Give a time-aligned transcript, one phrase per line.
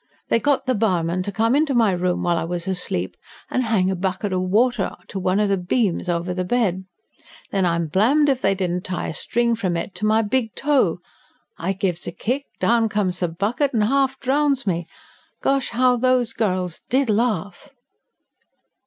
[0.29, 3.15] They got the barman to come into my room while I was asleep,
[3.51, 6.85] and hang a bucket o' water to one of the beams over the bed.
[7.51, 11.01] Then I'm blamed if they didn't tie a string from it to my big toe!
[11.59, 14.87] I gives a kick, down comes the bucket and half drowns me.
[15.39, 17.69] Gosh, how those girls did laugh!"